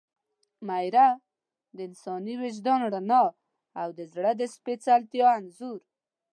[0.67, 1.07] میره–
[1.75, 3.21] د انساني وجدان رڼا
[3.81, 5.79] او د زړه د سپېڅلتیا انځور